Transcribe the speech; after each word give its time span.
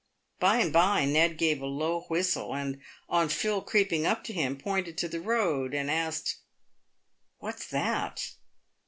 By 0.39 0.57
and 0.57 0.73
by 0.73 1.05
Ned 1.05 1.37
gave 1.37 1.61
alow 1.61 2.01
whistle, 2.07 2.55
and, 2.55 2.81
on 3.07 3.29
Phil 3.29 3.61
creeping 3.61 4.03
up 4.03 4.23
to 4.23 4.33
him, 4.33 4.57
pointed 4.57 4.97
to 4.97 5.07
the 5.07 5.21
road, 5.21 5.75
and 5.75 5.91
asked'" 5.91 6.37
What's 7.37 7.67
that?" 7.67 8.31